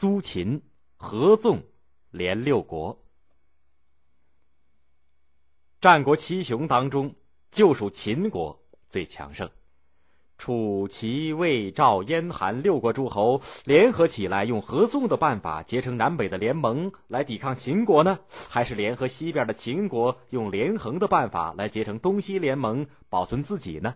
[0.00, 0.58] 苏秦
[0.96, 1.62] 合纵
[2.10, 2.98] 连六国。
[5.78, 7.14] 战国七雄当中，
[7.50, 8.58] 就属秦国
[8.88, 9.46] 最强盛。
[10.38, 18.18] 楚、齐、魏、赵、燕、韩六国诸侯联合起来，用合纵的办法结成南北的联盟来抵抗秦国呢？
[18.48, 23.94] 还是联合西边的秦国用连横的办法来结成东西联盟，保存自己呢？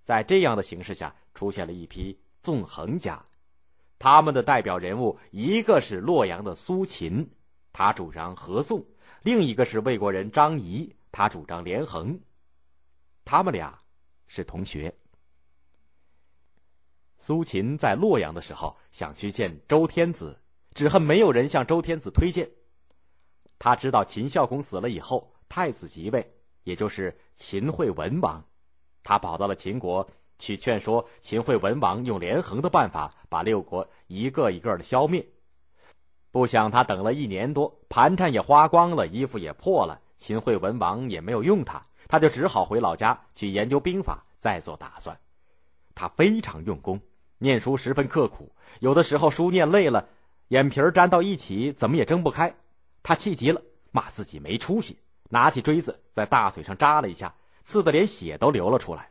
[0.00, 3.22] 在这样的形势下，出现了一批纵横家，
[4.04, 7.26] 他们的代表人物一个是洛阳的苏秦，
[7.72, 8.78] 他主张合纵；
[9.22, 12.20] 另一个是魏国人张仪，他主张连横。
[13.24, 13.78] 他们俩
[14.26, 14.94] 是同学。
[17.16, 20.38] 苏秦在洛阳的时候，想去见周天子，
[20.74, 22.46] 只恨没有人向周天子推荐。
[23.58, 26.30] 他知道秦孝公死了以后，太子即位，
[26.64, 28.44] 也就是秦惠文王。
[29.02, 30.06] 他跑到了秦国，
[30.44, 35.26] 去劝说秦惠文王用连横的办法把六国一个一个的消灭。
[36.30, 45.18] 不想他等了一年多，盘缠也花光了，衣服也破了，秦惠文王也没有用他，他就只好回老家去研究兵法，再做打算。
[45.94, 47.00] 他非常用功。
[47.38, 50.06] 念书十分刻苦，有的时候书念累了，
[50.48, 52.54] 眼皮粘到一起，怎么也睁不开。
[53.02, 54.98] 他气急了，骂自己没出息，
[55.30, 59.08] 拿起锥子在大腿上扎了一下，刺得连血都流了出来。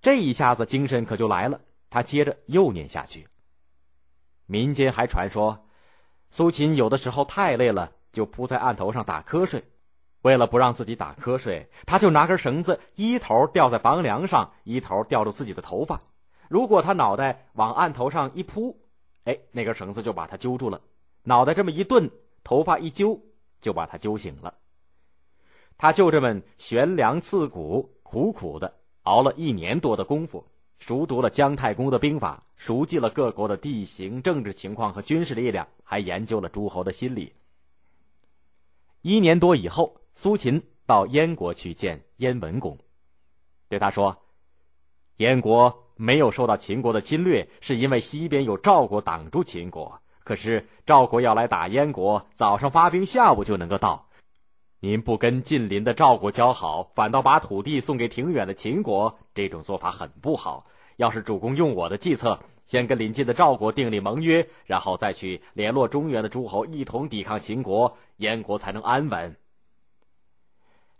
[0.00, 1.60] 这一下子精神可就来了，
[1.90, 3.26] 他接着又念下去。
[4.46, 5.66] 民间还传说，
[6.30, 9.62] 苏秦有的时候太累了，就扑在案头上打瞌睡。
[10.22, 16.00] 为了不让自己打瞌睡，他就拿根绳子，一头吊在房梁上，一头吊住自己的头发。
[16.48, 18.76] 如果他脑袋往案头上一扑，
[19.24, 20.80] 哎，那根绳子就把他揪住了；
[21.22, 22.10] 脑袋这么一顿，
[22.42, 23.20] 头发一揪，
[23.60, 24.54] 就把他揪醒了。
[25.76, 28.74] 他就这么悬梁刺股，苦苦的
[29.08, 30.44] 熬了一年多的功夫，
[30.78, 37.32] 熟读了姜太公的兵法，熟记了各国的地形、政治情况和军事力量，还研究了诸侯的心理。
[39.00, 42.76] 一年多以后，苏秦到燕国去见燕文公，
[43.68, 44.14] 对他说
[45.16, 50.00] ：“燕国。”没有受到秦国的侵略，是因为西边有赵国挡住秦国。
[50.22, 54.07] 可是赵国要来打燕国，早上发兵，下午就能够到。
[54.80, 60.64] 您不跟近邻的赵国交好，反倒把土地送给挺远的秦国，这种做法很不好。
[60.98, 69.36] 要是主公用我的计策，先跟邻近的赵国订立盟约，然后再去联络中原的诸侯，一同抵抗秦国，燕国才能安稳。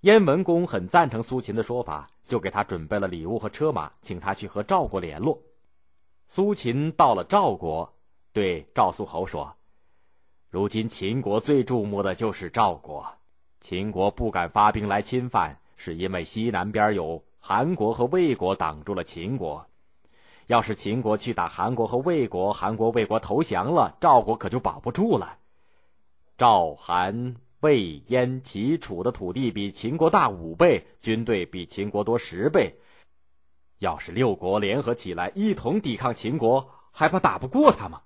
[0.00, 5.40] 燕文公很赞成苏秦的说法，就给他准备了礼物和车马，请他去和赵国联络。
[6.26, 7.94] 苏秦到了赵国，
[8.32, 9.56] 对赵肃侯说
[10.50, 13.06] ：“如今秦国最注目的就是赵国，
[13.60, 19.66] 秦国不敢发兵来侵犯，是因为西南边有韩国和魏国挡住了秦国。
[20.46, 25.38] 要是秦国去打韩国和魏国，韩国、魏国投降了，赵国可就保不住了。
[26.36, 32.72] 赵、韩。”魏、燕、齐、楚的土地比秦国大五倍，军队比秦国多十倍。
[33.80, 38.02] 要是六国联合起来一同抵抗秦国，还怕打不过他吗？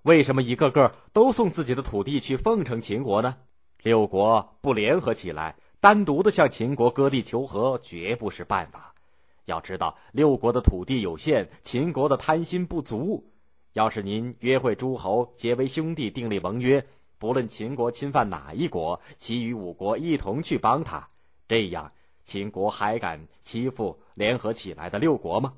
[0.00, 3.36] 为什么一个个都送自己的土地去奉承秦国呢？
[3.82, 8.94] 六国不联合起来，单独的向秦国割地求和，绝不是办法。
[9.46, 13.24] 要知道，六国的土地有限，秦国的贪心不足。
[13.72, 16.84] 要是您约会诸侯，结为兄弟，订立盟约。
[17.18, 21.06] 不论秦国侵犯哪一国，其余五国一同去帮他，
[21.48, 21.90] 这样
[22.24, 25.54] 秦国还敢欺负联合起来的六国吗？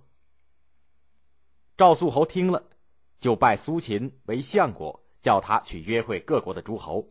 [1.77, 2.63] 赵肃侯听了，
[3.19, 7.07] 就拜苏秦为相国，叫他去约会各国的诸侯。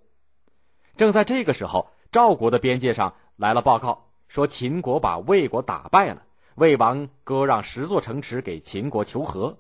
[0.98, 6.22] 正在这个时候，赵国的边界上来了报告，说秦国把魏国打败了，
[6.56, 9.58] 魏王割让十座城池给秦国求和。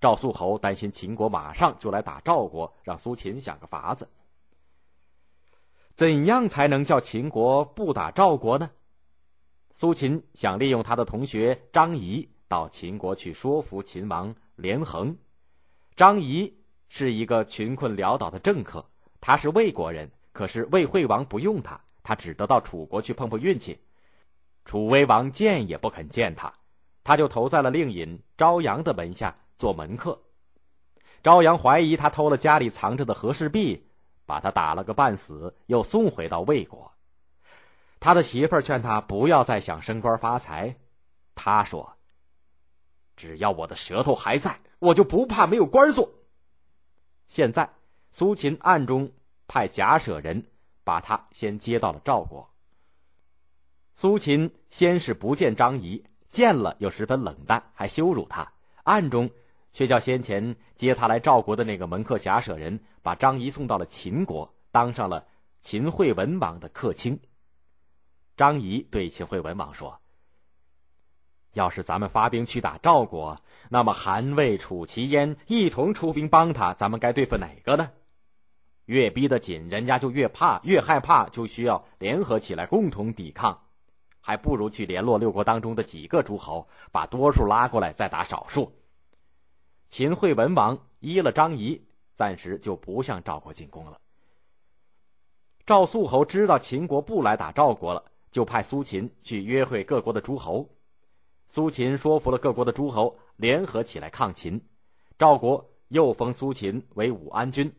[0.00, 4.08] 赵肃侯担心秦国马上就来打赵国，让苏秦想个法子。
[5.94, 8.70] 怎样才能叫秦国不打赵国呢？
[9.72, 15.16] 苏秦想利用他的同学张仪到秦国去说服秦王连横。
[15.96, 16.52] 张仪
[16.88, 18.84] 是一个穷困潦倒的政客，
[19.20, 23.80] 他是魏国人，可是魏惠王不用他，他只得到楚国去碰碰运气。
[24.66, 26.52] 楚威王见也不肯见他，
[27.02, 29.34] 他就投在了令尹朝阳的门下。
[29.56, 30.20] 做门客，
[31.22, 33.86] 朝阳怀疑他偷了家里藏着的和氏璧，
[34.26, 36.92] 把他打了个半死，又送回到魏国。
[38.00, 40.76] 他的媳妇儿劝他不要再想升官发财，
[41.36, 41.96] 他说
[43.14, 46.10] ：“只要我的舌头还在，我就不怕没有官做。”
[47.28, 47.70] 现在，
[48.10, 49.08] 苏秦暗中
[49.46, 50.44] 派假舍人
[50.84, 52.48] 把他先接到了赵国。
[53.92, 58.52] 苏秦先是不见张仪，见了又十分冷淡，还羞辱他，
[58.84, 59.30] 暗中。
[59.72, 65.26] 却叫先前接他来赵国的那个门客贾舍人把张仪送到了秦国，当上了
[65.60, 67.20] 秦惠文王的客卿。
[68.36, 70.00] 张仪对秦惠文王说
[71.54, 73.36] ：“要是咱们发兵去打赵国，
[73.68, 77.90] 那么韩、魏、楚、齐、燕一同出兵帮他，咱们该对付哪个呢？
[78.86, 83.58] 越逼得紧，人家就越怕，越害怕，就需要联合起来共同抵抗。
[84.20, 88.72] 还不如去联络六国当中的几个诸侯，把多数拉过来，再打少数。”
[89.90, 91.80] 秦惠文王依了张仪，
[92.14, 93.98] 暂时就不向赵国进攻了。
[95.66, 100.68] 赵肃侯知道秦国不来打赵国了，就派苏秦去约会各国的诸侯。
[101.46, 104.60] 苏秦说服了各国的诸侯，联合起来抗秦。
[105.18, 107.70] 赵国又封苏秦为武安君。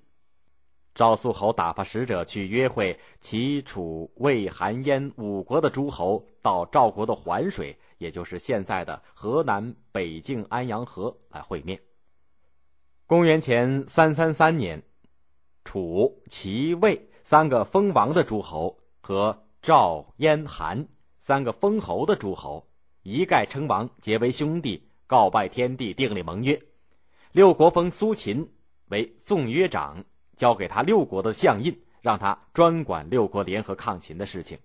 [0.95, 11.77] 赵肃侯打发使者去约会齐、楚、魏、韩、燕五国的诸侯，到赵国的环水，也就是现在的河南北境安阳河来会面。
[13.05, 14.81] 公元前三三三年，
[15.65, 20.87] 楚、齐、魏三个封王的诸侯和赵、燕、韩
[21.17, 22.65] 三个封侯的诸侯
[23.03, 26.57] 一概称王，结为兄弟，告拜天地，订立盟约。
[27.33, 28.49] 六国封苏秦
[28.87, 30.01] 为宋约长，
[30.35, 34.57] 交给他六国的相印，让他专管六国联合抗秦的事情。